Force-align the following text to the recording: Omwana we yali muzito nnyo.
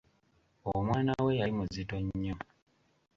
Omwana 0.71 1.11
we 1.23 1.37
yali 1.39 1.53
muzito 1.57 1.95
nnyo. 2.05 2.35